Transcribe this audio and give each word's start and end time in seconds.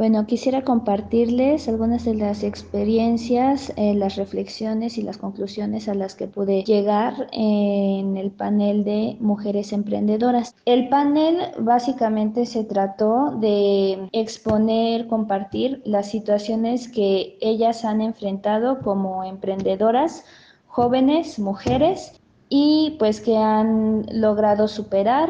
Bueno, 0.00 0.24
quisiera 0.24 0.62
compartirles 0.62 1.68
algunas 1.68 2.06
de 2.06 2.14
las 2.14 2.42
experiencias, 2.42 3.70
eh, 3.76 3.92
las 3.92 4.16
reflexiones 4.16 4.96
y 4.96 5.02
las 5.02 5.18
conclusiones 5.18 5.90
a 5.90 5.94
las 5.94 6.14
que 6.14 6.26
pude 6.26 6.64
llegar 6.64 7.28
en 7.32 8.16
el 8.16 8.30
panel 8.30 8.82
de 8.82 9.18
mujeres 9.20 9.74
emprendedoras. 9.74 10.56
El 10.64 10.88
panel 10.88 11.52
básicamente 11.58 12.46
se 12.46 12.64
trató 12.64 13.32
de 13.42 14.08
exponer, 14.12 15.06
compartir 15.06 15.82
las 15.84 16.10
situaciones 16.10 16.88
que 16.88 17.36
ellas 17.42 17.84
han 17.84 18.00
enfrentado 18.00 18.80
como 18.80 19.22
emprendedoras, 19.22 20.24
jóvenes, 20.66 21.38
mujeres, 21.38 22.18
y 22.48 22.96
pues 22.98 23.20
que 23.20 23.36
han 23.36 24.06
logrado 24.10 24.66
superar 24.66 25.28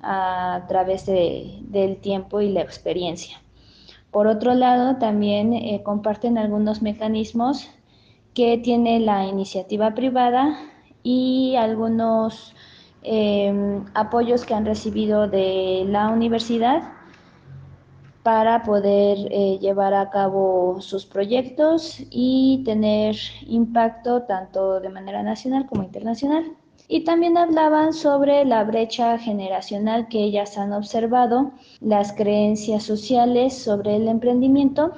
a 0.00 0.64
través 0.68 1.04
de, 1.04 1.58
del 1.68 1.98
tiempo 1.98 2.40
y 2.40 2.48
la 2.48 2.62
experiencia. 2.62 3.42
Por 4.16 4.28
otro 4.28 4.54
lado, 4.54 4.96
también 4.96 5.52
eh, 5.52 5.82
comparten 5.84 6.38
algunos 6.38 6.80
mecanismos 6.80 7.68
que 8.32 8.56
tiene 8.56 8.98
la 8.98 9.26
iniciativa 9.26 9.94
privada 9.94 10.58
y 11.02 11.54
algunos 11.56 12.54
em, 13.02 13.84
apoyos 13.92 14.46
que 14.46 14.54
han 14.54 14.64
recibido 14.64 15.28
de 15.28 15.84
la 15.86 16.08
universidad 16.08 16.94
para 18.22 18.62
poder 18.62 19.18
eh, 19.30 19.58
llevar 19.60 19.92
a 19.92 20.08
cabo 20.08 20.80
sus 20.80 21.04
proyectos 21.04 21.98
y 22.08 22.62
tener 22.64 23.16
impacto 23.46 24.22
tanto 24.22 24.80
de 24.80 24.88
manera 24.88 25.22
nacional 25.22 25.66
como 25.66 25.82
internacional. 25.82 26.56
Y 26.88 27.04
también 27.04 27.36
hablaban 27.36 27.92
sobre 27.92 28.44
la 28.44 28.64
brecha 28.64 29.18
generacional 29.18 30.08
que 30.08 30.22
ellas 30.22 30.56
han 30.56 30.72
observado, 30.72 31.52
las 31.80 32.12
creencias 32.12 32.84
sociales 32.84 33.56
sobre 33.56 33.96
el 33.96 34.08
emprendimiento 34.08 34.92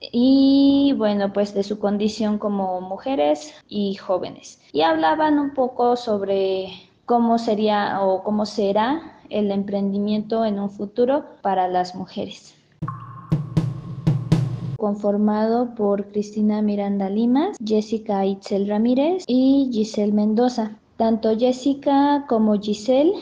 y 0.00 0.94
bueno, 0.96 1.32
pues 1.32 1.54
de 1.54 1.62
su 1.62 1.78
condición 1.78 2.38
como 2.38 2.80
mujeres 2.80 3.54
y 3.68 3.94
jóvenes. 3.94 4.60
Y 4.72 4.82
hablaban 4.82 5.38
un 5.38 5.54
poco 5.54 5.96
sobre 5.96 6.68
cómo 7.06 7.38
sería 7.38 8.00
o 8.02 8.22
cómo 8.22 8.46
será 8.46 9.18
el 9.30 9.50
emprendimiento 9.50 10.44
en 10.44 10.58
un 10.58 10.70
futuro 10.70 11.24
para 11.42 11.68
las 11.68 11.94
mujeres 11.94 12.54
conformado 14.84 15.74
por 15.74 16.08
Cristina 16.08 16.60
Miranda 16.60 17.08
Limas, 17.08 17.56
Jessica 17.64 18.26
Itzel 18.26 18.68
Ramírez 18.68 19.24
y 19.26 19.70
Giselle 19.72 20.12
Mendoza. 20.12 20.76
Tanto 20.96 21.36
Jessica 21.36 22.24
como 22.28 22.60
Giselle 22.60 23.12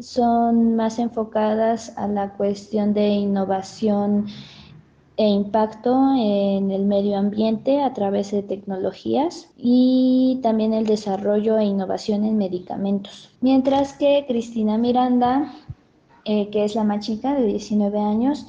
son 0.00 0.74
más 0.74 0.98
enfocadas 0.98 1.96
a 1.96 2.08
la 2.08 2.32
cuestión 2.32 2.94
de 2.94 3.08
innovación 3.08 4.26
e 5.16 5.28
impacto 5.28 6.14
en 6.16 6.70
el 6.70 6.84
medio 6.84 7.16
ambiente 7.16 7.82
a 7.82 7.92
través 7.92 8.32
de 8.32 8.42
tecnologías 8.42 9.50
y 9.56 10.40
también 10.42 10.72
el 10.72 10.86
desarrollo 10.86 11.58
e 11.58 11.64
innovación 11.64 12.24
en 12.24 12.38
medicamentos. 12.38 13.30
Mientras 13.40 13.92
que 13.92 14.24
Cristina 14.26 14.78
Miranda, 14.78 15.52
eh, 16.24 16.48
que 16.50 16.64
es 16.64 16.74
la 16.74 16.82
más 16.82 17.06
chica 17.06 17.34
de 17.34 17.46
19 17.46 18.00
años, 18.00 18.46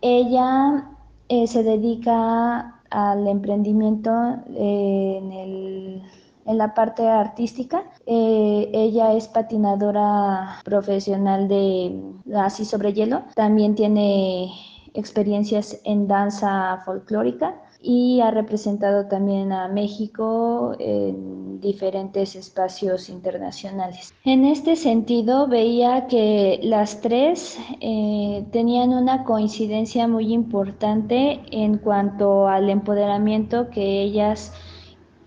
ella 0.00 0.88
eh, 1.28 1.46
se 1.46 1.62
dedica 1.62 2.80
al 2.90 3.28
emprendimiento 3.28 4.10
eh, 4.56 5.20
en 5.22 5.32
el 5.32 6.02
en 6.48 6.58
la 6.58 6.74
parte 6.74 7.06
artística. 7.06 7.84
Eh, 8.06 8.70
ella 8.72 9.12
es 9.12 9.28
patinadora 9.28 10.60
profesional 10.64 11.46
de 11.46 12.02
así 12.34 12.64
sobre 12.64 12.94
hielo. 12.94 13.22
También 13.34 13.74
tiene 13.74 14.50
experiencias 14.94 15.78
en 15.84 16.08
danza 16.08 16.82
folclórica 16.84 17.54
y 17.80 18.20
ha 18.20 18.30
representado 18.30 19.06
también 19.06 19.52
a 19.52 19.68
México 19.68 20.74
en 20.78 21.60
diferentes 21.60 22.34
espacios 22.34 23.08
internacionales. 23.08 24.14
En 24.24 24.44
este 24.44 24.74
sentido, 24.74 25.46
veía 25.46 26.06
que 26.06 26.58
las 26.62 27.00
tres 27.00 27.58
eh, 27.80 28.44
tenían 28.52 28.90
una 28.90 29.24
coincidencia 29.24 30.08
muy 30.08 30.32
importante 30.32 31.40
en 31.52 31.78
cuanto 31.78 32.48
al 32.48 32.70
empoderamiento 32.70 33.70
que 33.70 34.02
ellas 34.02 34.52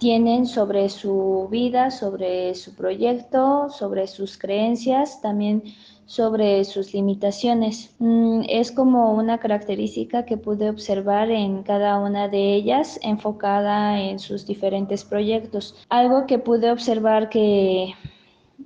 tienen 0.02 0.48
sobre 0.48 0.90
su 0.90 1.48
vida, 1.52 1.92
sobre 1.92 2.56
su 2.56 2.74
proyecto, 2.74 3.70
sobre 3.70 4.08
sus 4.08 4.36
creencias, 4.36 5.22
también 5.22 5.62
sobre 6.08 6.66
sus 6.66 6.92
limitaciones. 6.96 7.94
Mm, 8.00 8.42
es 8.50 8.72
como 8.72 9.14
una 9.14 9.38
característica 9.38 10.26
que 10.26 10.38
pude 10.38 10.72
observar 10.72 11.30
en 11.30 11.62
cada 11.62 12.00
una 12.00 12.28
de 12.28 12.56
ellas 12.56 13.00
enfocada 13.04 14.02
en 14.02 14.18
sus 14.18 14.48
diferentes 14.48 15.06
proyectos. 15.06 15.76
Algo 15.90 16.26
que 16.26 16.40
pude 16.40 16.72
observar 16.72 17.30
que 17.30 17.94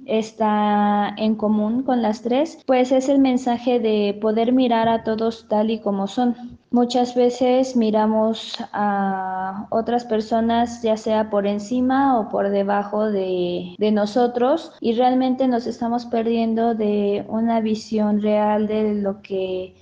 está 0.05 1.13
en 1.17 1.35
común 1.35 1.83
con 1.83 2.01
las 2.01 2.21
tres, 2.21 2.59
pues 2.65 2.93
es 2.93 3.09
el 3.09 3.19
mensaje 3.19 3.81
de 3.81 4.17
poder 4.21 4.53
mirar 4.53 4.87
a 4.87 5.03
todos 5.03 5.49
tal 5.49 5.69
y 5.69 5.79
como 5.79 6.07
son. 6.07 6.54
Muchas 6.75 7.15
veces 7.15 7.77
miramos 7.77 8.57
a 8.73 9.65
otras 9.69 10.03
personas 10.03 10.81
ya 10.81 10.97
sea 10.97 11.29
por 11.29 11.47
encima 11.47 12.19
o 12.19 12.27
por 12.27 12.49
debajo 12.49 13.09
de, 13.09 13.77
nosotros 13.93 14.73
y 14.81 14.91
realmente 14.91 15.47
nos 15.47 15.67
estamos 15.67 16.05
perdiendo 16.05 16.75
de 16.75 17.23
una 17.29 17.61
visión 17.61 18.21
real 18.21 18.67
de 18.67 18.93
lo 18.95 19.21
que 19.21 19.73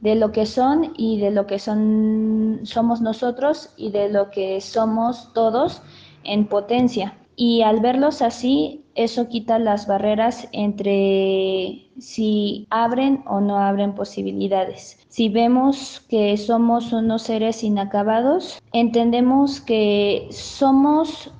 de 0.00 0.14
lo 0.14 0.32
que 0.32 0.46
son 0.46 0.94
y 0.96 1.20
de 1.20 1.30
lo 1.30 1.46
que 1.46 1.58
son 1.58 2.60
somos 2.62 3.02
nosotros 3.02 3.68
y 3.76 3.90
de 3.90 4.08
lo 4.08 4.30
que 4.30 4.62
somos 4.62 5.30
todos 5.34 5.82
en 6.22 6.46
potencia. 6.46 7.18
Y 7.36 7.62
al 7.62 7.80
verlos 7.80 8.22
así, 8.22 8.84
eso 8.94 9.28
quita 9.28 9.58
las 9.58 9.86
barreras 9.86 10.48
entre 10.52 11.88
si 11.98 12.66
abren 12.70 13.24
o 13.26 13.40
no 13.40 13.58
abren 13.58 13.94
posibilidades. 13.94 14.98
Si 15.08 15.28
vemos 15.28 16.04
que 16.08 16.36
somos 16.36 16.92
unos 16.92 17.22
seres 17.22 17.64
inacabados, 17.64 18.62
entendemos 18.72 19.60
que 19.60 20.28
somos 20.30 21.32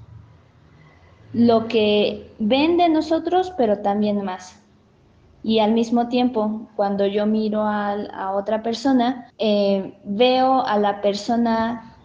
lo 1.32 1.66
que 1.68 2.30
ven 2.38 2.76
de 2.76 2.88
nosotros, 2.88 3.52
pero 3.56 3.78
también 3.78 4.24
más. 4.24 4.60
Y 5.42 5.58
al 5.58 5.72
mismo 5.72 6.08
tiempo, 6.08 6.68
cuando 6.74 7.06
yo 7.06 7.26
miro 7.26 7.62
a, 7.62 8.32
otra 8.34 8.62
persona, 8.62 9.28
eh, 9.38 9.94
veo 10.04 10.62
a 10.62 10.78
la 10.78 11.02
persona 11.02 11.96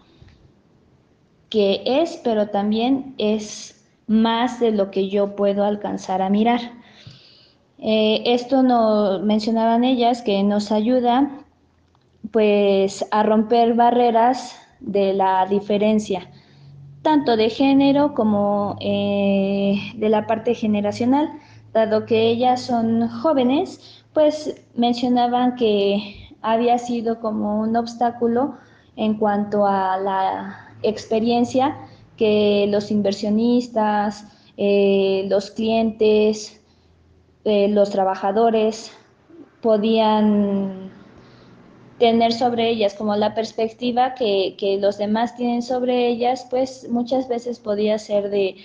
que 1.50 1.82
es, 1.86 2.20
pero 2.24 2.50
también 2.50 3.16
es 3.18 3.79
más 4.10 4.60
de 4.60 4.72
lo 4.72 4.90
que 4.90 5.08
yo 5.08 5.36
puedo 5.36 5.64
alcanzar 5.64 6.22
a 6.22 6.30
mirar. 6.30 6.60
Eh, 7.78 8.24
esto 8.26 8.64
no 8.64 9.20
mencionaban 9.20 9.84
ellas 9.84 10.24
que 10.24 10.44
nos 10.44 10.72
ayuda 10.72 11.30
pues 12.32 13.06
a 13.12 13.24
romper 13.24 13.76
barreras 13.76 14.60
de 14.80 15.14
la 15.14 15.46
diferencia, 15.46 16.30
tanto 17.04 17.38
de 17.38 17.50
género 17.50 18.16
como 18.16 18.78
eh, 18.82 19.76
de 19.96 20.10
la 20.10 20.26
parte 20.26 20.56
generacional, 20.56 21.30
dado 21.72 22.06
que 22.06 22.30
ellas 22.30 22.62
son 22.62 23.08
jóvenes, 23.08 24.04
pues 24.14 24.60
mencionaban 24.76 25.56
que 25.56 26.36
había 26.42 26.80
sido 26.80 27.20
como 27.20 27.62
un 27.62 27.76
obstáculo 27.78 28.56
en 28.96 29.14
cuanto 29.18 29.68
a 29.68 29.98
la 29.98 30.68
experiencia 30.82 31.78
que 32.20 32.68
los 32.70 32.92
inversionistas, 32.92 34.26
eh, 34.58 35.26
los 35.30 35.52
clientes, 35.52 36.62
eh, 37.46 37.70
los 37.70 37.92
trabajadores 37.92 38.92
podían 39.62 40.92
tener 41.98 42.34
sobre 42.34 42.70
ellas, 42.70 42.94
como 42.94 43.16
la 43.16 43.34
perspectiva 43.34 44.16
que, 44.16 44.78
los 44.82 44.98
demás 44.98 45.38
tienen 45.38 45.62
sobre 45.62 46.10
ellas, 46.10 46.46
pues 46.50 46.90
muchas 46.90 47.30
veces 47.30 47.58
podía 47.58 47.98
ser 47.98 48.30
de 48.30 48.58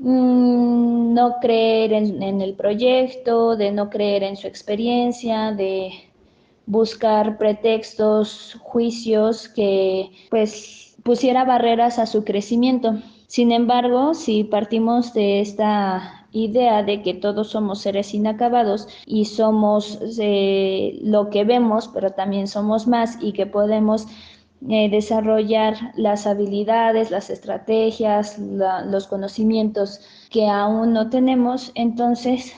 mm, 0.00 1.14
no 1.14 1.36
creer 1.40 1.92
en, 1.92 2.40
el 2.40 2.54
proyecto, 2.54 3.54
de 3.54 3.70
no 3.70 3.88
creer 3.88 4.24
en 4.24 4.36
su 4.36 4.48
experiencia, 4.48 5.52
de 5.52 5.92
buscar 6.66 7.38
pretextos, 7.38 8.56
juicios 8.60 9.48
que 9.48 10.10
pues 10.28 10.83
pusiera 11.04 11.44
barreras 11.44 12.00
a 12.00 12.06
su 12.06 12.24
crecimiento. 12.24 12.94
Sin 13.28 13.52
embargo, 13.52 14.14
si 14.14 14.42
partimos 14.42 15.14
de 15.14 15.40
esta 15.40 16.26
idea 16.32 16.82
de 16.82 17.02
que 17.02 17.14
todos 17.14 17.50
somos 17.50 17.80
seres 17.80 18.12
inacabados 18.12 18.88
y 19.06 19.26
somos 19.26 20.00
eh, 20.18 20.98
lo 21.02 21.30
que 21.30 21.44
vemos, 21.44 21.88
pero 21.88 22.10
también 22.10 22.48
somos 22.48 22.88
más 22.88 23.18
y 23.20 23.32
que 23.32 23.46
podemos 23.46 24.08
eh, 24.68 24.88
desarrollar 24.88 25.92
las 25.94 26.26
habilidades, 26.26 27.10
las 27.10 27.30
estrategias, 27.30 28.38
los 28.38 29.06
conocimientos 29.06 30.00
que 30.30 30.48
aún 30.48 30.92
no 30.92 31.10
tenemos, 31.10 31.70
entonces 31.74 32.52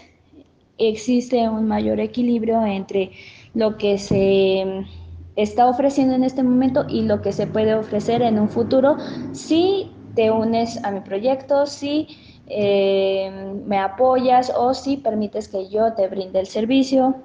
existe 0.78 1.48
un 1.48 1.66
mayor 1.66 2.00
equilibrio 2.00 2.64
entre 2.64 3.10
lo 3.54 3.76
que 3.76 3.98
se 3.98 4.87
está 5.36 5.68
ofreciendo 5.68 6.14
en 6.14 6.24
este 6.24 6.42
momento 6.42 6.86
y 6.88 7.02
lo 7.02 7.22
que 7.22 7.32
se 7.32 7.46
puede 7.46 7.74
ofrecer 7.74 8.22
en 8.22 8.38
un 8.38 8.48
futuro 8.48 8.96
si 9.32 9.90
te 10.14 10.30
unes 10.30 10.82
a 10.82 10.90
mi 10.90 11.00
proyecto, 11.00 11.66
si 11.66 12.08
eh, 12.48 13.54
me 13.66 13.78
apoyas 13.78 14.52
o 14.56 14.72
si 14.72 14.96
permites 14.96 15.48
que 15.48 15.68
yo 15.68 15.92
te 15.92 16.08
brinde 16.08 16.40
el 16.40 16.46
servicio. 16.46 17.16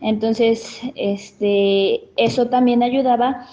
Entonces, 0.00 0.80
este, 0.96 2.08
eso 2.16 2.46
también 2.48 2.82
ayudaba 2.82 3.46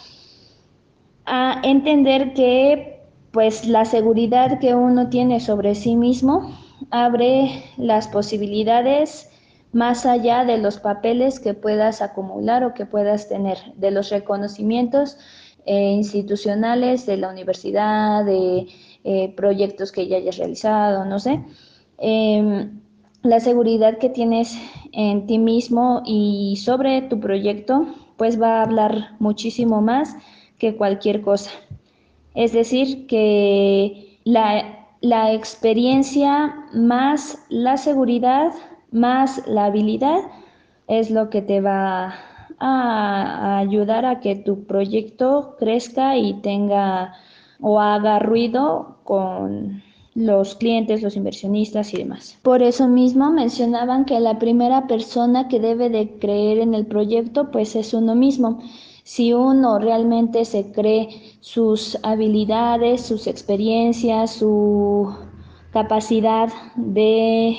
a 1.26 1.62
entender 1.64 2.34
que 2.34 3.00
pues 3.32 3.66
la 3.66 3.86
seguridad 3.86 4.60
que 4.60 4.76
uno 4.76 5.10
tiene 5.10 5.40
sobre 5.40 5.76
sí 5.76 5.96
mismo 5.96 6.52
abre 6.90 7.64
las 7.78 8.08
posibilidades 8.08 9.31
más 9.72 10.06
allá 10.06 10.44
de 10.46 10.58
los 10.58 10.80
papeles 10.80 11.40
que 11.40 11.54
puedas 11.54 12.02
acumular 12.02 12.64
o 12.64 12.74
que 12.74 12.86
puedas 12.86 13.30
tener, 13.30 13.58
de 13.76 13.92
los 13.92 14.10
reconocimientos 14.10 15.18
eh, 15.66 15.92
institucionales 15.92 17.06
de 17.06 17.18
la 17.18 17.30
universidad, 17.30 18.26
de 18.26 18.68
eh, 19.04 19.34
proyectos 19.36 19.92
que 19.92 20.08
ya 20.08 20.18
hayas 20.18 20.38
realizado, 20.38 21.06
no 21.06 21.20
sé. 21.20 21.42
Em, 21.98 22.82
la 23.24 23.40
seguridad 23.40 23.98
que 24.00 24.10
tienes 24.10 24.58
en 24.92 25.28
ti 25.28 25.38
mismo 25.38 26.02
y 26.06 26.58
sobre 26.58 27.04
tu 27.04 27.20
proyecto, 27.20 27.86
pues 28.18 28.42
va 28.42 28.60
a 28.60 28.64
hablar 28.64 29.16
muchísimo 29.20 29.82
más 29.82 30.16
que 30.58 30.76
cualquier 30.76 31.22
cosa. 31.22 31.52
Es 32.34 32.54
decir, 32.54 33.08
que 33.08 34.20
la, 34.24 34.88
la 35.02 35.34
experiencia 35.34 36.56
más 36.74 37.38
la 37.50 37.78
seguridad 37.78 38.52
más 38.92 39.46
la 39.48 39.66
habilidad 39.66 40.20
es 40.88 41.10
lo 41.10 41.30
que 41.30 41.42
te 41.42 41.62
va 41.62 42.14
a, 42.60 43.58
ayudar 43.60 44.06
a 44.06 44.20
que 44.20 44.36
tu 44.36 44.66
proyecto 44.66 45.56
crezca 45.58 46.18
y 46.18 46.34
tenga 46.42 47.14
o 47.60 47.80
haga 47.80 48.20
ruido 48.20 48.98
con 49.04 49.82
los 50.14 50.56
clientes, 50.56 51.02
los 51.02 51.16
inversionistas 51.16 51.94
y 51.94 51.98
demás. 51.98 52.38
Por 52.42 52.62
eso 52.62 52.88
mismo 52.88 53.32
mencionaban 53.32 54.04
que 54.06 54.20
la 54.20 54.38
primera 54.40 54.88
persona 54.88 55.48
que 55.48 55.60
debe 55.60 55.90
de 55.90 56.18
creer 56.20 56.60
en 56.60 56.74
el 56.74 56.86
proyecto 56.86 57.52
pues 57.52 57.76
es 57.76 57.94
uno 57.94 58.16
mismo. 58.16 58.60
Si 59.04 59.34
uno 59.34 59.80
realmente 59.80 60.46
se 60.46 60.72
cree 60.72 61.10
sus 61.40 61.98
habilidades, 62.04 63.02
sus 63.02 63.28
experiencias, 63.28 64.32
su 64.32 65.16
capacidad 65.72 66.50
de 66.76 67.58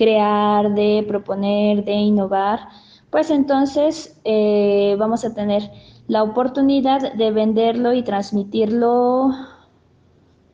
crear, 0.00 0.72
de 0.72 1.04
proponer, 1.06 1.84
de 1.84 1.92
innovar, 1.92 2.60
pues 3.10 3.28
entonces 3.30 4.18
eh, 4.24 4.96
vamos 4.98 5.26
a 5.26 5.34
tener 5.34 5.70
la 6.06 6.22
oportunidad 6.22 7.12
de 7.12 7.30
venderlo 7.30 7.92
y 7.92 8.02
transmitirlo 8.02 9.30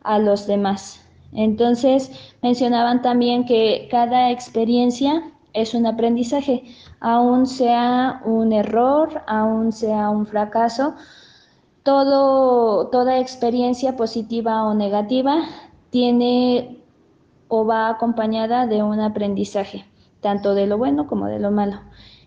a 0.03 0.19
los 0.19 0.49
demás. 0.49 1.01
Entonces 1.33 2.11
mencionaban 2.43 3.03
también 3.03 3.45
que 3.45 3.87
cada 3.89 4.33
experiencia 4.33 5.23
es 5.53 5.75
un 5.75 5.87
aprendizaje, 5.87 6.65
aún 6.99 7.47
sea 7.47 8.23
un 8.25 8.53
error, 8.53 9.23
aún 9.29 9.71
sea 9.71 10.11
un 10.11 10.27
fracaso, 10.27 10.97
todo, 11.85 12.89
toda 12.89 13.21
experiencia 13.21 13.95
positiva 13.95 14.65
o 14.65 14.75
negativa 14.75 15.45
tiene 15.91 16.83
o 17.49 17.65
va 17.65 17.89
acompañada 17.89 18.67
de 18.67 18.83
un 18.83 19.01
aprendizaje, 19.01 19.85
tanto 20.21 20.55
de 20.55 20.67
lo 20.67 20.79
bueno 20.79 21.07
como 21.07 21.27
de 21.27 21.39
lo 21.39 21.51
malo. 21.51 21.81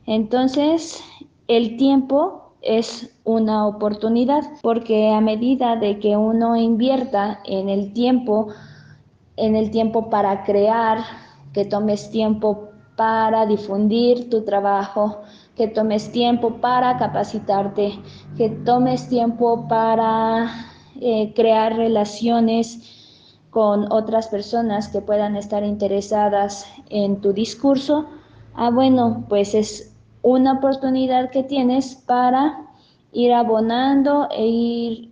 Entonces, 0.06 1.04
el 1.48 1.78
tiempo 1.78 2.54
es 2.62 3.16
una 3.24 3.66
oportunidad, 3.68 4.44
porque 4.62 5.10
a 5.12 5.22
medida 5.22 5.76
de 5.76 6.00
que 6.00 6.18
uno 6.18 6.56
invierta 6.56 7.40
en 7.46 7.70
el 7.70 7.94
tiempo, 7.94 8.48
en 9.38 9.56
el 9.56 9.72
tiempo 9.72 10.10
para 10.10 10.44
crear, 10.44 11.00
que 11.54 11.66
tomes 11.66 12.12
tiempo 12.12 12.70
para 12.96 13.46
difundir 13.46 14.30
tu 14.30 14.44
trabajo, 14.44 15.22
que 15.56 15.68
tomes 15.68 16.12
tiempo 16.12 16.56
para 16.62 16.98
capacitarte, 16.98 18.00
que 18.38 18.50
tomes 18.50 19.08
tiempo 19.10 19.68
para 19.68 20.52
eh, 21.00 21.34
crear 21.34 21.76
relaciones 21.76 22.99
con 23.50 23.92
otras 23.92 24.28
personas 24.28 24.88
que 24.90 25.02
puedan 25.02 25.36
estar 25.36 25.64
interesadas 25.64 26.66
en 26.90 27.20
tu 27.22 27.34
discurso, 27.34 28.06
ah, 28.56 28.70
bueno, 28.70 29.26
pues 29.28 29.56
es 29.56 29.94
una 30.22 30.54
oportunidad 30.54 31.32
que 31.32 31.44
tienes 31.44 31.96
para 31.96 32.66
ir 33.12 33.34
abonando 33.34 34.28
e 34.32 34.46
ir, 34.46 35.10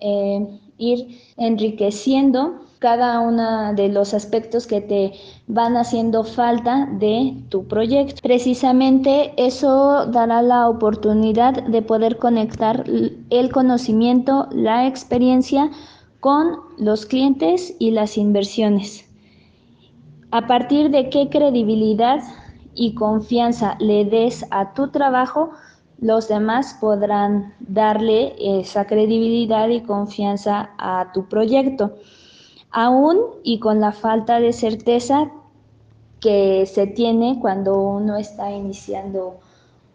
eh, 0.00 0.60
ir 0.78 1.18
enriqueciendo 1.36 2.60
cada 2.78 3.20
uno 3.20 3.72
de 3.74 3.88
los 3.88 4.12
aspectos 4.12 4.66
que 4.66 4.80
te 4.80 5.12
van 5.46 5.76
haciendo 5.76 6.24
falta 6.24 6.88
de 6.98 7.36
tu 7.48 7.64
proyecto. 7.68 8.20
Precisamente 8.20 9.32
eso 9.36 10.06
dará 10.06 10.42
la 10.42 10.68
oportunidad 10.68 11.62
de 11.62 11.80
poder 11.80 12.18
conectar 12.18 12.84
el 13.30 13.52
conocimiento, 13.52 14.48
la 14.50 14.88
experiencia 14.88 15.70
con 16.22 16.60
los 16.78 17.04
clientes 17.04 17.74
y 17.80 17.90
las 17.90 18.16
inversiones. 18.16 19.04
A 20.30 20.46
partir 20.46 20.88
de 20.92 21.10
qué 21.10 21.28
credibilidad 21.28 22.20
y 22.76 22.94
confianza 22.94 23.76
le 23.80 24.04
des 24.04 24.46
a 24.52 24.72
tu 24.72 24.92
trabajo, 24.92 25.50
los 25.98 26.28
demás 26.28 26.76
podrán 26.80 27.54
darle 27.58 28.36
esa 28.38 28.84
credibilidad 28.84 29.68
y 29.68 29.80
confianza 29.80 30.70
a 30.78 31.10
tu 31.12 31.26
proyecto. 31.28 31.96
Aún 32.70 33.18
y 33.42 33.58
con 33.58 33.80
la 33.80 33.90
falta 33.90 34.38
de 34.38 34.52
certeza 34.52 35.28
que 36.20 36.66
se 36.66 36.86
tiene 36.86 37.40
cuando 37.40 37.76
uno 37.76 38.16
está 38.16 38.52
iniciando 38.52 39.40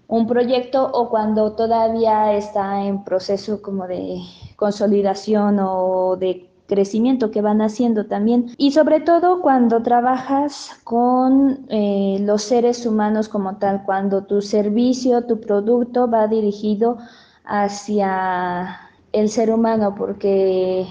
un 0.08 0.28
proyecto 0.28 0.90
o 0.94 1.10
cuando 1.10 1.54
todavía 1.54 2.34
está 2.34 2.84
en 2.84 3.04
proceso 3.04 3.62
como 3.62 3.88
de 3.88 4.22
consolidación 4.56 5.60
o 5.60 6.16
de 6.16 6.50
crecimiento 6.68 7.32
que 7.32 7.42
van 7.42 7.62
haciendo 7.62 8.06
también. 8.06 8.52
Y 8.58 8.72
sobre 8.72 9.00
todo 9.00 9.42
cuando 9.42 9.82
trabajas 9.82 10.72
con 10.84 11.66
eh, 11.70 12.18
los 12.22 12.44
seres 12.44 12.86
humanos 12.86 13.30
como 13.30 13.58
tal, 13.58 13.84
cuando 13.86 14.26
tu 14.26 14.42
servicio, 14.42 15.26
tu 15.26 15.40
producto 15.40 16.10
va 16.10 16.28
dirigido 16.28 16.98
hacia 17.46 18.80
el 19.14 19.30
ser 19.30 19.52
humano, 19.52 19.96
porque 19.98 20.86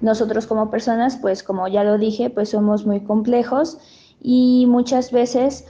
nosotros 0.00 0.46
como 0.46 0.70
personas, 0.70 1.16
pues 1.16 1.42
como 1.42 1.68
ya 1.68 1.84
lo 1.84 1.98
dije, 1.98 2.30
pues 2.30 2.50
somos 2.50 2.86
muy 2.86 3.00
complejos 3.00 3.78
y 4.20 4.66
muchas 4.68 5.12
veces 5.12 5.66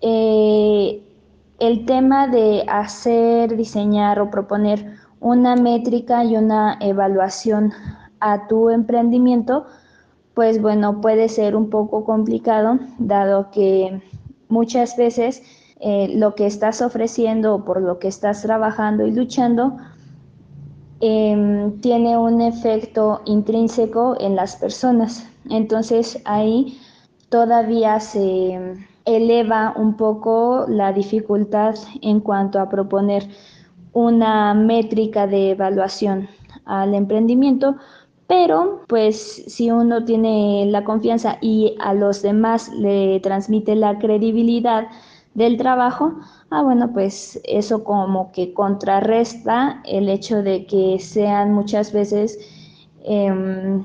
eh, 0.00 1.02
el 1.62 1.86
tema 1.86 2.26
de 2.26 2.64
hacer, 2.66 3.56
diseñar 3.56 4.18
o 4.18 4.32
proponer 4.32 4.96
una 5.20 5.54
métrica 5.54 6.24
y 6.24 6.36
una 6.36 6.76
evaluación 6.80 7.72
a 8.18 8.48
tu 8.48 8.68
emprendimiento, 8.68 9.66
pues 10.34 10.60
bueno, 10.60 11.00
puede 11.00 11.28
ser 11.28 11.54
un 11.54 11.70
poco 11.70 12.04
complicado, 12.04 12.80
dado 12.98 13.52
que 13.52 14.02
muchas 14.48 14.96
veces 14.96 15.44
eh, 15.78 16.08
lo 16.16 16.34
que 16.34 16.46
estás 16.46 16.82
ofreciendo 16.82 17.54
o 17.54 17.64
por 17.64 17.80
lo 17.80 18.00
que 18.00 18.08
estás 18.08 18.42
trabajando 18.42 19.06
y 19.06 19.12
luchando 19.12 19.76
em, 20.98 21.80
tiene 21.80 22.18
un 22.18 22.40
efecto 22.40 23.22
intrínseco 23.24 24.16
en 24.18 24.34
las 24.34 24.56
personas. 24.56 25.28
Entonces 25.48 26.20
ahí 26.24 26.80
todavía 27.28 28.00
se 28.00 28.88
eleva 29.04 29.74
un 29.76 29.96
poco 29.96 30.66
la 30.68 30.92
dificultad 30.92 31.74
en 32.00 32.20
cuanto 32.20 32.60
a 32.60 32.68
proponer 32.68 33.28
una 33.92 34.54
métrica 34.54 35.26
de 35.26 35.50
evaluación 35.50 36.28
al 36.64 36.94
emprendimiento, 36.94 37.76
pero 38.26 38.82
pues 38.88 39.44
si 39.46 39.70
uno 39.70 40.04
tiene 40.04 40.66
la 40.66 40.84
confianza 40.84 41.38
y 41.40 41.76
a 41.80 41.92
los 41.92 42.22
demás 42.22 42.70
le 42.72 43.20
transmite 43.20 43.74
la 43.74 43.98
credibilidad 43.98 44.88
del 45.34 45.56
trabajo, 45.56 46.14
ah 46.50 46.62
bueno, 46.62 46.92
pues 46.92 47.40
eso 47.44 47.84
como 47.84 48.32
que 48.32 48.52
contrarresta 48.54 49.82
el 49.84 50.08
hecho 50.08 50.42
de 50.42 50.66
que 50.66 50.98
sean 50.98 51.52
muchas 51.52 51.92
veces 51.92 52.38
em, 53.04 53.84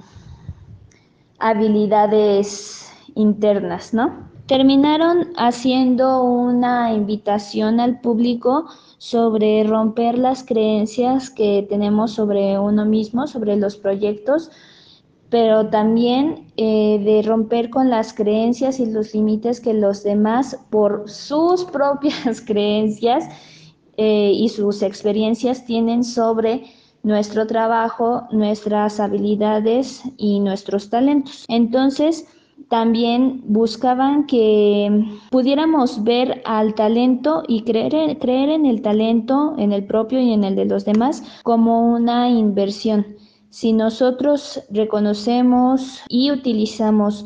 habilidades 1.39 2.91
internas, 3.15 3.93
¿no? 3.93 4.36
Terminaron 4.47 5.33
haciendo 5.35 6.23
una 6.23 6.93
invitación 6.93 7.81
al 7.81 7.99
público 7.99 8.65
sobre 8.97 9.63
romper 9.65 10.17
las 10.17 10.43
creencias 10.43 11.29
que 11.29 11.65
tenemos 11.69 12.11
sobre 12.13 12.57
uno 12.57 12.85
mismo, 12.85 13.27
sobre 13.27 13.57
los 13.57 13.75
proyectos, 13.75 14.49
pero 15.29 15.67
también 15.67 16.53
eh, 16.55 17.01
de 17.03 17.21
romper 17.23 17.69
con 17.69 17.89
las 17.89 18.13
creencias 18.13 18.79
y 18.79 18.85
los 18.85 19.13
límites 19.13 19.59
que 19.59 19.73
los 19.73 20.03
demás, 20.03 20.57
por 20.69 21.09
sus 21.09 21.65
propias 21.71 22.39
creencias, 22.39 23.25
eh, 23.97 24.31
y 24.33 24.47
sus 24.49 24.81
experiencias 24.83 25.65
tienen 25.65 26.03
sobre 26.03 26.63
nuestro 27.03 27.47
trabajo, 27.47 28.27
nuestras 28.31 28.99
habilidades 28.99 30.03
y 30.17 30.39
nuestros 30.39 30.89
talentos. 30.89 31.45
Entonces, 31.47 32.27
también 32.69 33.41
buscaban 33.45 34.25
que 34.25 35.05
pudiéramos 35.29 36.03
ver 36.03 36.41
al 36.45 36.75
talento 36.75 37.43
y 37.47 37.63
creer, 37.63 38.17
creer 38.19 38.49
en 38.49 38.65
el 38.65 38.81
talento, 38.81 39.55
en 39.57 39.71
el 39.71 39.85
propio 39.85 40.19
y 40.19 40.33
en 40.33 40.43
el 40.43 40.55
de 40.55 40.65
los 40.65 40.83
demás, 40.83 41.23
como 41.43 41.93
una 41.93 42.29
inversión. 42.29 43.05
Si 43.49 43.71
nosotros 43.71 44.61
reconocemos 44.69 46.01
y 46.09 46.31
utilizamos 46.31 47.25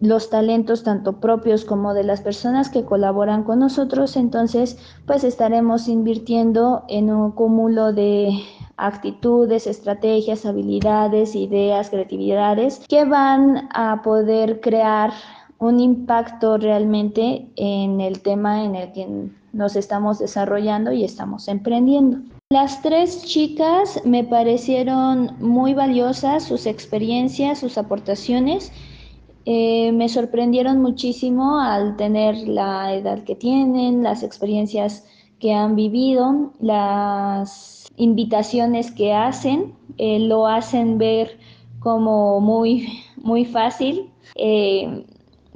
los 0.00 0.30
talentos 0.30 0.82
tanto 0.82 1.20
propios 1.20 1.64
como 1.64 1.94
de 1.94 2.04
las 2.04 2.22
personas 2.22 2.70
que 2.70 2.84
colaboran 2.84 3.44
con 3.44 3.58
nosotros, 3.58 4.16
entonces 4.16 4.78
pues 5.06 5.24
estaremos 5.24 5.88
invirtiendo 5.88 6.84
en 6.88 7.12
un 7.12 7.32
cúmulo 7.32 7.92
de 7.92 8.30
actitudes, 8.78 9.66
estrategias, 9.66 10.46
habilidades, 10.46 11.36
ideas, 11.36 11.90
creatividades 11.90 12.80
que 12.88 13.04
van 13.04 13.68
a 13.74 14.00
poder 14.02 14.60
crear 14.60 15.12
un 15.58 15.78
impacto 15.78 16.56
realmente 16.56 17.46
en 17.56 18.00
el 18.00 18.22
tema 18.22 18.64
en 18.64 18.74
el 18.74 18.92
que 18.92 19.06
nos 19.52 19.76
estamos 19.76 20.18
desarrollando 20.18 20.92
y 20.92 21.04
estamos 21.04 21.48
emprendiendo. 21.48 22.18
Las 22.50 22.82
tres 22.82 23.24
chicas 23.24 24.00
me 24.04 24.24
parecieron 24.24 25.36
muy 25.38 25.74
valiosas, 25.74 26.44
sus 26.44 26.66
experiencias, 26.66 27.58
sus 27.58 27.76
aportaciones. 27.76 28.72
Eh, 29.52 29.90
me 29.90 30.08
sorprendieron 30.08 30.80
muchísimo 30.80 31.58
al 31.58 31.96
tener 31.96 32.36
la 32.46 32.94
edad 32.94 33.24
que 33.24 33.34
tienen, 33.34 34.04
las 34.04 34.22
experiencias 34.22 35.04
que 35.40 35.52
han 35.52 35.74
vivido, 35.74 36.52
las 36.60 37.88
invitaciones 37.96 38.92
que 38.92 39.12
hacen, 39.12 39.74
eh, 39.98 40.20
lo 40.20 40.46
hacen 40.46 40.98
ver 40.98 41.36
como 41.80 42.40
muy, 42.40 43.02
muy 43.16 43.44
fácil. 43.44 44.12
Eh, 44.36 45.04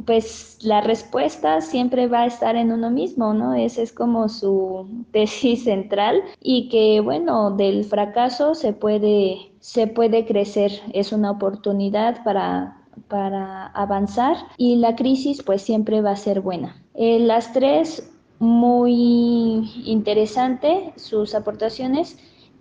pues 0.05 0.59
la 0.63 0.81
respuesta 0.81 1.61
siempre 1.61 2.09
va 2.09 2.23
a 2.23 2.27
estar 2.27 2.57
en 2.57 2.73
uno 2.73 2.91
mismo, 2.91 3.33
¿no? 3.33 3.55
Esa 3.55 3.83
es 3.83 3.93
como 3.93 4.29
su 4.29 4.89
tesis 5.13 5.63
central 5.63 6.21
y 6.41 6.69
que, 6.69 7.01
bueno, 7.01 7.53
del 7.53 7.85
fracaso 7.85 8.57
se 8.57 8.73
puede, 8.73 9.53
se 9.61 9.87
puede 9.87 10.27
crecer, 10.27 10.73
es 10.93 11.13
una 11.13 11.31
oportunidad 11.31 12.25
para, 12.25 12.84
para 13.09 13.67
avanzar 13.67 14.37
y 14.57 14.77
la 14.77 14.97
crisis 14.97 15.43
pues 15.43 15.63
siempre 15.63 16.01
va 16.01 16.13
a 16.13 16.17
ser 16.17 16.41
buena. 16.41 16.83
Eh, 16.95 17.19
las 17.19 17.53
tres 17.53 18.11
muy 18.39 19.71
interesante 19.85 20.93
sus 20.97 21.35
aportaciones, 21.35 22.19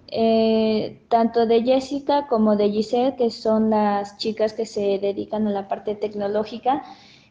eh, 0.08 1.02
tanto 1.10 1.46
de 1.46 1.64
Jessica 1.64 2.28
como 2.28 2.56
de 2.56 2.70
Giselle, 2.70 3.16
que 3.16 3.32
son 3.32 3.70
las 3.70 4.18
chicas 4.18 4.54
que 4.54 4.66
se 4.66 5.00
dedican 5.00 5.48
a 5.48 5.52
la 5.52 5.68
parte 5.68 5.96
tecnológica. 5.96 6.84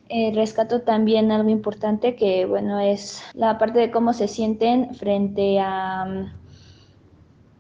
Eh, 0.09 0.33
rescato 0.35 0.83
también 0.83 1.31
algo 1.33 1.49
importante 1.49 2.17
que, 2.17 2.45
bueno, 2.45 2.81
es 2.81 3.23
la 3.35 3.57
parte 3.59 3.79
de 3.79 3.91
cómo 3.91 4.13
se 4.13 4.29
sienten 4.29 4.95
frente 4.95 5.59
a 5.61 6.35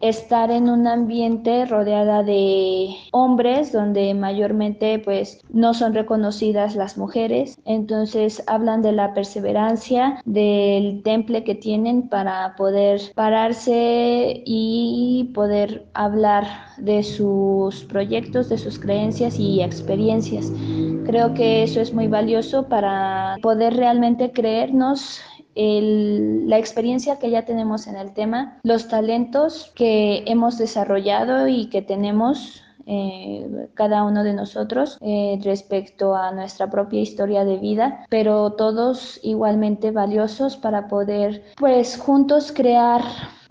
estar 0.02 0.50
en 0.50 0.68
un 0.68 0.86
ambiente 0.86 1.64
rodeada 1.64 2.22
de 2.22 2.88
hombres 3.12 3.72
donde 3.72 4.12
mayormente 4.14 4.98
pues 4.98 5.40
no 5.48 5.72
son 5.72 5.94
reconocidas 5.94 6.74
las 6.74 6.98
mujeres. 6.98 7.58
Entonces 7.64 8.42
hablan 8.46 8.82
de 8.82 8.92
la 8.92 9.14
perseverancia 9.14 10.20
del 10.24 11.02
temple 11.02 11.44
que 11.44 11.54
tienen 11.54 12.08
para 12.08 12.54
poder 12.56 13.00
pararse 13.14 14.42
y 14.44 15.30
poder 15.34 15.86
hablar 15.94 16.46
de 16.78 17.04
sus 17.04 17.84
proyectos 17.84 18.48
de 18.48 18.58
sus 18.58 18.78
creencias 18.78 19.38
y 19.38 19.62
experiencias. 19.62 20.52
Creo 21.06 21.34
que 21.34 21.62
eso 21.62 21.80
es 21.80 21.92
muy 21.92 22.08
valioso 22.08 22.68
para 22.68 23.36
poder 23.42 23.76
realmente 23.76 24.32
creernos 24.32 25.20
la 25.54 26.58
experiencia 26.58 27.18
que 27.18 27.30
ya 27.30 27.44
tenemos 27.44 27.86
en 27.86 27.96
el 27.96 28.12
tema, 28.12 28.58
los 28.62 28.88
talentos 28.88 29.72
que 29.74 30.24
hemos 30.26 30.58
desarrollado 30.58 31.48
y 31.48 31.66
que 31.66 31.82
tenemos 31.82 32.62
eh, 32.86 33.68
cada 33.74 34.02
uno 34.02 34.24
de 34.24 34.32
nosotros 34.32 34.98
eh, 35.00 35.38
respecto 35.42 36.16
a 36.16 36.32
nuestra 36.32 36.68
propia 36.68 37.00
historia 37.00 37.44
de 37.44 37.58
vida, 37.58 38.06
pero 38.08 38.52
todos 38.52 39.20
igualmente 39.22 39.92
valiosos 39.92 40.56
para 40.56 40.88
poder 40.88 41.44
pues 41.56 41.96
juntos 41.96 42.50
crear 42.50 43.02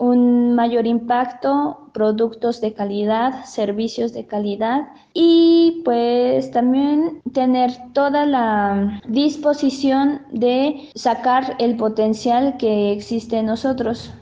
un 0.02 0.56
mayor 0.56 0.88
impacto, 0.88 1.78
productos 1.92 2.60
de 2.60 2.72
calidad, 2.72 3.44
servicios 3.44 4.12
de 4.12 4.26
calidad 4.26 4.88
y 5.14 5.80
pues 5.84 6.50
también 6.50 7.22
tener 7.32 7.70
toda 7.92 8.26
la 8.26 9.00
disposición 9.06 10.22
de 10.32 10.90
sacar 10.96 11.54
el 11.60 11.76
potencial 11.76 12.56
que 12.56 12.90
existe 12.90 13.38
en 13.38 13.46
nosotros 13.46 14.12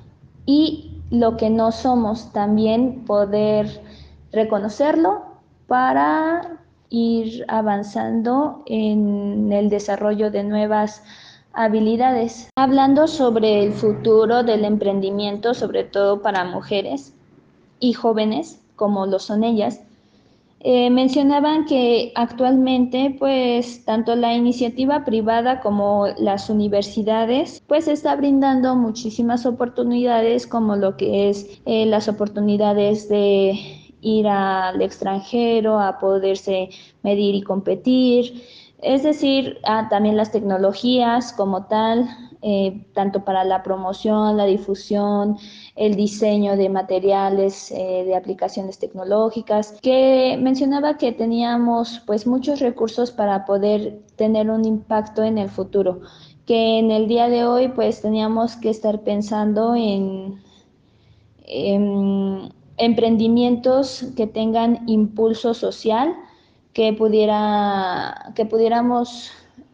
y 0.45 0.99
lo 1.11 1.39
que 1.39 1.49
no 1.49 1.73
somos, 1.73 2.31
también 2.35 3.07
poder 3.07 3.83
reconocerlo 4.33 5.23
para 5.67 6.59
ir 6.91 7.47
avanzando 7.49 8.65
en 8.67 9.51
el 9.51 9.71
desarrollo 9.71 10.31
de 10.31 10.45
nuevas 10.45 11.03
habilidades. 11.52 12.49
Hablando 12.57 13.07
sobre 13.07 13.64
el 13.64 13.73
futuro 13.73 14.42
del 14.42 14.64
emprendimiento, 14.64 15.54
sobre 15.54 15.85
todo 15.85 16.23
para 16.23 16.45
mujeres 16.45 17.14
y 17.78 17.92
jóvenes, 17.92 18.61
como 18.76 19.07
lo 19.07 19.19
son 19.19 19.45
ellas, 19.45 19.80
eh, 20.62 20.90
mencionaban 20.90 21.64
que 21.64 22.12
actualmente, 22.14 23.16
pues, 23.19 23.83
tanto 23.87 24.14
la 24.14 24.35
iniciativa 24.35 25.07
privada 25.07 25.61
como 25.61 26.09
las 26.19 26.50
universidades, 26.50 27.62
pues, 27.66 27.88
está 27.88 28.14
brindando 28.14 28.76
muchísimas 28.76 29.47
oportunidades, 29.47 30.47
como 30.47 30.76
lo 30.76 30.99
que 30.99 31.30
es 31.30 31.62
eh, 31.64 31.87
las 31.87 32.09
oportunidades 32.09 33.09
de 33.09 33.59
ir 34.02 34.28
al 34.28 34.83
extranjero, 34.83 35.80
a 35.80 35.99
poderse 35.99 36.69
medir 37.02 37.35
y 37.35 37.42
competir, 37.42 38.42
es 38.83 39.03
decir, 39.03 39.59
ah, 39.65 39.89
también 39.91 40.17
las 40.17 40.33
tecnologías 40.33 41.33
como 41.33 41.67
tal, 41.67 42.09
eh, 42.43 42.87
tanto 42.95 43.23
para 43.25 43.45
la 43.45 43.63
promoción, 43.63 44.39
la 44.39 44.47
difusión, 44.47 45.37
el 45.77 45.95
diseño 45.95 46.57
de 46.57 46.71
materiales, 46.71 47.71
eh, 47.71 48.05
de 48.07 48.17
aplicaciones 48.17 48.79
tecnológicas, 48.79 49.73
que 49.83 50.39
mencionaba 50.41 50.97
que 50.97 51.13
teníamos 51.13 52.01
pues 52.07 52.27
muchos 52.27 52.61
recursos 52.61 53.11
para 53.11 53.45
poder 53.45 54.01
tener 54.17 54.51
un 54.51 54.65
impacto 54.65 55.23
en 55.23 55.37
el 55.37 55.51
futuro, 55.51 56.01
que 56.47 56.79
en 56.79 56.91
el 56.91 57.09
día 57.09 57.29
de 57.29 57.45
hoy 57.45 57.69
pues 57.69 58.01
teníamos 58.01 58.57
que 58.57 58.71
estar 58.71 59.01
pensando 59.03 59.75
en, 59.75 60.41
en 61.45 62.51
emprendimientos 62.79 64.07
que 64.17 64.27
tengan 64.27 64.89
impulso 64.89 65.53
social, 65.53 66.17
que, 66.73 66.93
pudiera, 66.93 68.33
que 68.35 68.47
pudiéramos 68.47 69.31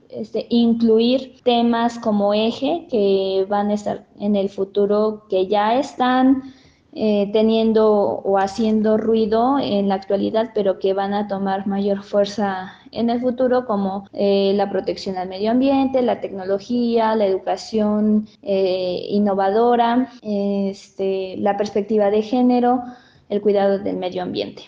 este, 0.09 0.47
incluir 0.51 1.41
temas 1.43 1.99
como 1.99 2.33
eje 2.33 2.87
que 2.91 3.45
van 3.49 3.71
a 3.71 3.75
estar 3.75 4.07
en 4.19 4.37
el 4.37 4.49
futuro, 4.49 5.25
que 5.29 5.47
ya 5.47 5.79
están 5.79 6.55
eh, 6.99 7.29
teniendo 7.31 7.93
o 7.93 8.39
haciendo 8.39 8.97
ruido 8.97 9.59
en 9.59 9.91
la 9.91 9.97
actualidad, 9.97 10.53
pero 10.55 10.79
que 10.79 10.95
van 10.95 11.13
a 11.13 11.29
tomar 11.29 11.67
mayor 11.67 12.03
fuerza 12.03 12.73
en 12.91 13.11
el 13.11 13.21
futuro, 13.21 13.67
como 13.67 14.09
eh, 14.15 14.53
la 14.55 14.71
protección 14.71 15.19
al 15.19 15.29
medio 15.29 15.51
ambiente, 15.51 16.01
la 16.01 16.23
tecnología, 16.23 17.15
la 17.15 17.27
educación 17.27 18.27
eh, 18.41 19.09
innovadora, 19.11 20.11
este, 20.23 21.37
la 21.37 21.59
perspectiva 21.59 22.11
de 22.11 22.23
género, 22.23 22.83
el 23.29 23.43
cuidado 23.43 23.79
del 23.79 23.99
medio 23.99 24.23
ambiente. 24.23 24.63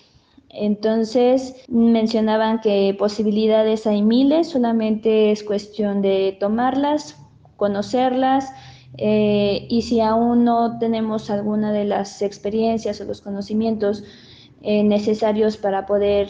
Entonces 0.50 1.54
mencionaban 1.68 2.60
que 2.60 2.94
posibilidades 2.98 3.86
hay 3.86 4.02
miles, 4.02 4.48
solamente 4.48 5.30
es 5.30 5.42
cuestión 5.42 6.00
de 6.00 6.36
tomarlas, 6.40 7.16
conocerlas 7.56 8.50
eh, 8.96 9.66
y 9.68 9.82
si 9.82 10.00
aún 10.00 10.44
no 10.44 10.78
tenemos 10.78 11.30
alguna 11.30 11.72
de 11.72 11.84
las 11.84 12.22
experiencias 12.22 13.00
o 13.00 13.04
los 13.04 13.20
conocimientos 13.20 14.04
eh, 14.62 14.82
necesarios 14.82 15.56
para 15.56 15.86
poder 15.86 16.28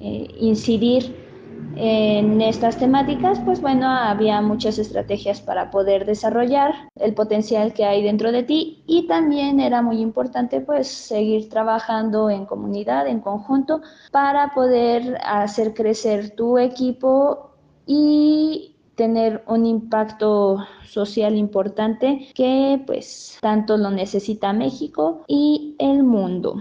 eh, 0.00 0.28
incidir 0.38 1.29
en 1.76 2.40
estas 2.40 2.78
temáticas, 2.78 3.40
pues 3.40 3.60
bueno, 3.60 3.88
había 3.88 4.40
muchas 4.40 4.78
estrategias 4.78 5.40
para 5.40 5.70
poder 5.70 6.04
desarrollar 6.04 6.74
el 6.96 7.14
potencial 7.14 7.72
que 7.72 7.84
hay 7.84 8.02
dentro 8.02 8.32
de 8.32 8.42
ti 8.42 8.82
y 8.86 9.06
también 9.06 9.60
era 9.60 9.82
muy 9.82 10.00
importante 10.00 10.60
pues 10.60 10.88
seguir 10.88 11.48
trabajando 11.48 12.30
en 12.30 12.46
comunidad, 12.46 13.06
en 13.06 13.20
conjunto, 13.20 13.82
para 14.10 14.52
poder 14.54 15.18
hacer 15.24 15.74
crecer 15.74 16.30
tu 16.30 16.58
equipo 16.58 17.50
y 17.86 18.76
tener 18.94 19.42
un 19.46 19.64
impacto 19.64 20.58
social 20.84 21.34
importante 21.34 22.28
que 22.34 22.82
pues 22.86 23.38
tanto 23.40 23.76
lo 23.76 23.90
necesita 23.90 24.52
México 24.52 25.24
y 25.26 25.74
el 25.78 26.02
mundo. 26.02 26.60